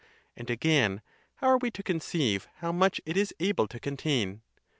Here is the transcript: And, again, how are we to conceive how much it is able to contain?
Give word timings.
And, 0.35 0.49
again, 0.49 1.03
how 1.35 1.49
are 1.49 1.59
we 1.59 1.69
to 1.69 1.83
conceive 1.83 2.47
how 2.55 2.71
much 2.71 2.99
it 3.05 3.15
is 3.15 3.35
able 3.39 3.67
to 3.67 3.79
contain? 3.79 4.41